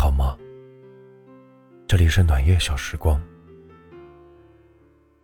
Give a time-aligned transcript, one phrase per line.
[0.00, 0.38] 好吗？
[1.88, 3.20] 这里是暖夜小时光。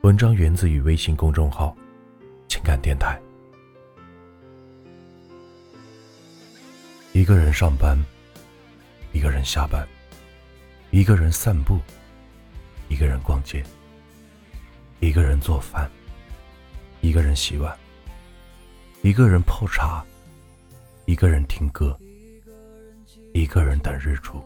[0.01, 1.77] 文章源自于微信公众号
[2.51, 3.17] “情感电台”。
[7.15, 7.97] 一个人上班，
[9.13, 9.87] 一个人下班，
[10.91, 11.79] 一个人散步，
[12.89, 13.63] 一个人逛街，
[14.99, 15.89] 一个人做饭，
[17.01, 17.73] 一个人洗碗，
[19.03, 20.05] 一个人泡茶，
[21.05, 21.97] 一个人听歌。
[23.33, 24.43] 一个人等日出，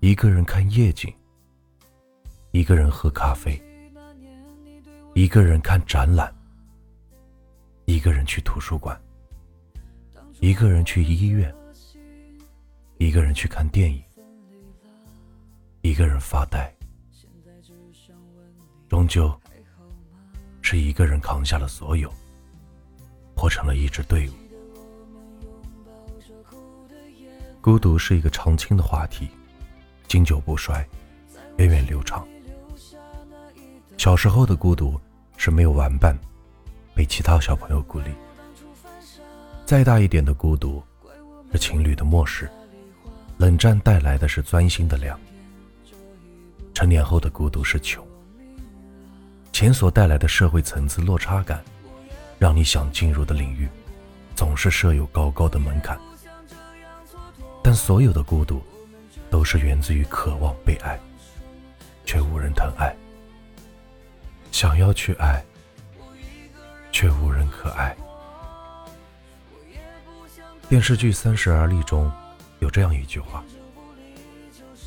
[0.00, 1.12] 一个人看夜景，
[2.52, 3.60] 一个人喝咖啡，
[5.12, 6.32] 一个人看展览，
[7.84, 8.96] 一个人去图书馆，
[10.38, 11.52] 一个人去医院，
[12.98, 14.00] 一个人去看电影，
[15.82, 16.72] 一个人发呆，
[18.88, 19.36] 终究
[20.62, 22.08] 是一个人扛下了所有，
[23.34, 24.32] 活成了一支队伍。
[27.60, 29.28] 孤独是一个常青的话题，
[30.08, 30.84] 经久不衰，
[31.58, 32.26] 源远流长。
[33.98, 34.98] 小时候的孤独
[35.36, 36.18] 是没有玩伴，
[36.94, 38.10] 被其他小朋友孤立；
[39.66, 40.82] 再大一点的孤独
[41.52, 42.50] 是情侣的漠视，
[43.36, 45.18] 冷战带来的是钻心的凉。
[46.72, 48.06] 成年后的孤独是穷，
[49.52, 51.62] 钱所带来的社会层次落差感，
[52.38, 53.68] 让你想进入的领域
[54.34, 55.98] 总是设有高高的门槛。
[57.62, 58.62] 但所有的孤独，
[59.30, 60.98] 都是源自于渴望被爱，
[62.04, 62.92] 却无人疼爱；
[64.50, 65.44] 想要去爱，
[66.90, 67.96] 却无人可爱。
[70.68, 72.10] 电视剧《三十而立》中
[72.60, 73.44] 有这样一句话：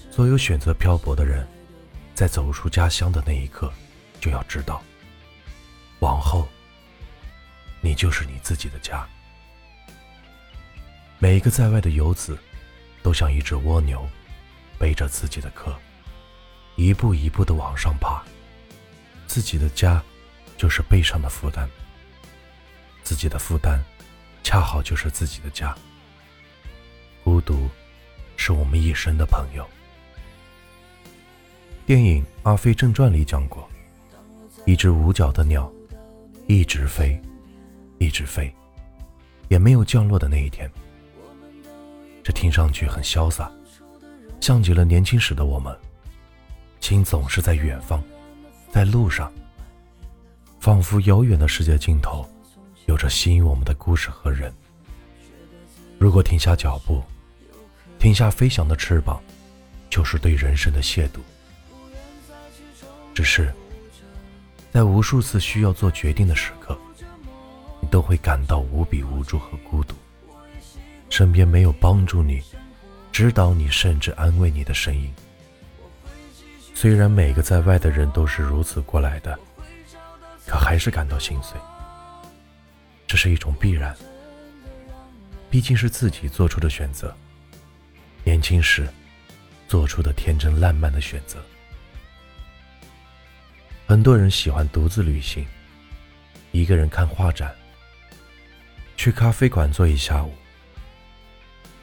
[0.10, 1.48] 所有选择漂泊的人，
[2.14, 3.72] 在走出家乡的那一刻，
[4.20, 4.82] 就要知道，
[6.00, 6.48] 往后，
[7.80, 9.08] 你就是你自己的家。
[11.20, 12.38] 每一个在外的游子。
[13.04, 14.08] 都像一只蜗牛，
[14.82, 15.72] 背着自己的壳，
[16.76, 18.24] 一步一步的往上爬。
[19.28, 20.02] 自己的家，
[20.58, 21.70] 就是背上的负担。
[23.04, 23.80] 自己的负担，
[24.42, 25.78] 恰好就是自己的家。
[27.24, 27.70] 孤独，
[28.36, 29.70] 是我们一生的朋友。
[31.86, 33.70] 电影《阿飞正传》里讲过，
[34.66, 35.72] 一只五脚的鸟，
[36.48, 37.22] 一直飞，
[38.00, 38.52] 一直飞，
[39.48, 40.68] 也没有降落的那一天。
[42.24, 43.52] 这听上去很潇洒，
[44.42, 45.74] 像极了年轻时的我们。
[46.80, 48.04] 心总是在远方，
[48.70, 49.32] 在路上，
[50.60, 52.28] 仿佛遥远的世界尽头，
[52.86, 54.54] 有着吸引我们的故事和人。
[55.98, 57.02] 如果停下脚步，
[57.98, 59.22] 停下飞翔的翅膀，
[59.90, 61.22] 就是对人生的亵渎。
[63.14, 63.54] 只是，
[64.74, 66.78] 在无数次需要做决定的时刻，
[67.80, 69.96] 你都会感到无比无助和孤独。
[71.10, 72.42] 身边没有帮助你、
[73.12, 75.14] 指导你，甚至安慰你的声音。
[76.74, 79.38] 虽然每个在外的人都是如此过来的，
[80.48, 81.60] 可还是感到心碎。
[83.06, 83.96] 这是一种必然，
[85.50, 87.14] 毕竟是自己做出的选择，
[88.24, 88.88] 年轻时
[89.68, 91.38] 做出的天真烂漫的选择。
[93.86, 95.46] 很多人喜欢独自旅行，
[96.54, 97.54] 一个人看画展，
[98.96, 100.34] 去咖啡馆坐一下午。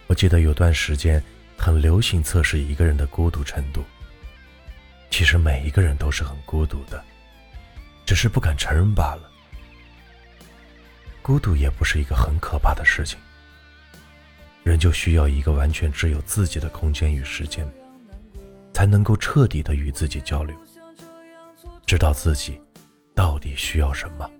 [0.08, 1.22] 我记得有段时间
[1.56, 3.84] 很流行测试一个人的孤独程度。
[5.10, 7.02] 其实每一个人都是很孤独的，
[8.04, 9.30] 只是不敢承认罢了。
[11.22, 13.18] 孤独也不是一个很可怕的事情。
[14.64, 17.66] 人就需要一个完全只有自己的空间与时间，
[18.72, 20.56] 才能够彻底的与自己交流，
[21.86, 22.60] 知道自己
[23.14, 24.30] 到底需要什么。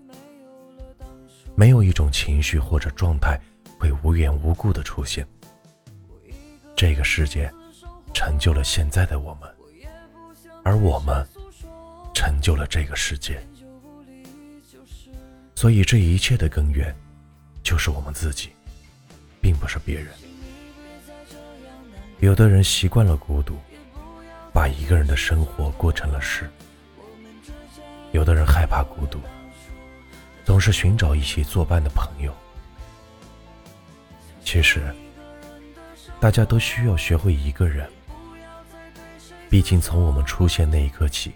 [1.55, 3.39] 没有一种情绪或者状态
[3.79, 5.27] 会无缘无故的出现。
[6.79, 7.51] 这个世界
[8.13, 9.49] 成就了现在的我们，
[10.63, 11.27] 而我们
[12.13, 13.37] 成就了这个世界。
[15.55, 16.95] 所以这一切的根源
[17.61, 18.51] 就是我们自己，
[19.41, 20.07] 并不是别人。
[22.21, 23.57] 有的人习惯了孤独，
[24.53, 26.45] 把一个人的生活过成了诗；
[28.13, 29.19] 有的人害怕孤独，
[30.45, 32.33] 总是寻找一些作伴的朋友。
[34.45, 34.81] 其实。
[36.19, 37.89] 大家都需要学会一个人，
[39.49, 41.31] 毕竟从我们出现那一刻起，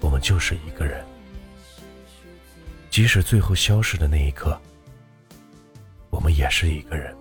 [0.00, 1.02] 我们就是一个人。
[2.90, 4.60] 即使最后消失的那一刻，
[6.10, 7.16] 我们也是一个人。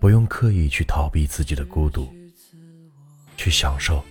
[0.00, 2.12] 不用刻意去逃避自己的孤独，
[3.36, 4.04] 去享受，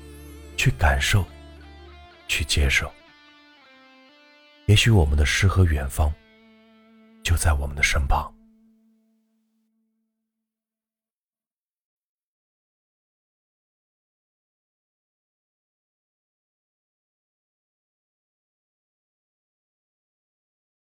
[0.56, 1.25] 去感受，
[2.30, 2.89] 去接受。
[4.68, 6.13] 也许我们的诗和远方，
[7.24, 8.33] 就在我们的身旁。